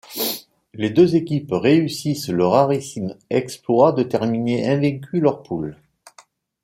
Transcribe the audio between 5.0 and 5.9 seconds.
leurs poules.